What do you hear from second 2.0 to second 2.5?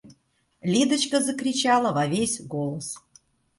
весь